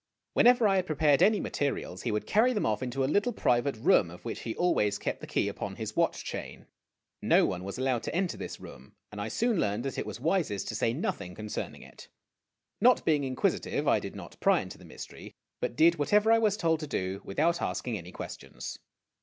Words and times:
Whenever 0.33 0.67
I 0.67 0.77
had 0.77 0.87
prepared 0.87 1.21
any 1.21 1.39
materials, 1.39 2.01
he 2.01 2.11
would 2.11 2.25
carry 2.25 2.53
them 2.53 2.65
off 2.65 2.81
into 2.81 3.03
a 3.03 3.05
little 3.05 3.31
private 3.31 3.75
room 3.77 4.09
of 4.09 4.25
which 4.25 4.39
he 4.39 4.55
always 4.55 4.97
kept 4.97 5.21
the 5.21 5.27
key 5.27 5.47
upon 5.47 5.75
his 5.75 5.95
watch 5.95 6.23
chain. 6.23 6.65
No 7.21 7.45
one 7.45 7.63
was 7.63 7.77
allowed 7.77 8.01
to 8.05 8.15
enter 8.15 8.35
this 8.35 8.59
room, 8.59 8.93
and 9.11 9.21
I 9.21 9.27
soon 9.27 9.59
learned 9.59 9.85
that 9.85 9.99
it 9.99 10.07
was 10.07 10.19
wisest 10.19 10.67
to 10.69 10.75
say 10.75 10.91
nothing 10.91 11.35
concern 11.35 11.75
ing 11.75 11.83
it. 11.83 12.07
Not 12.81 13.05
being 13.05 13.23
inquisitive, 13.23 13.87
I 13.87 13.99
did 13.99 14.15
not 14.15 14.39
pry 14.39 14.61
into 14.61 14.79
the 14.79 14.85
mystery, 14.85 15.35
but 15.59 15.75
did 15.75 15.99
whatever 15.99 16.31
I 16.31 16.39
was 16.39 16.57
told 16.57 16.79
to 16.79 16.87
do, 16.87 17.21
without 17.23 17.61
asking 17.61 17.95
any 17.95 18.11
questions. 18.11 18.79